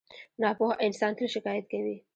[0.41, 1.95] •ناپوهه انسان تل شکایت کوي.